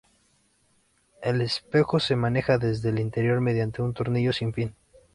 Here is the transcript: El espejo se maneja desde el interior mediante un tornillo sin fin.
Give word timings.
El 1.21 1.41
espejo 1.41 1.99
se 1.99 2.15
maneja 2.15 2.57
desde 2.57 2.89
el 2.89 2.97
interior 2.97 3.39
mediante 3.39 3.83
un 3.83 3.93
tornillo 3.93 4.33
sin 4.33 4.51
fin. 4.51 4.73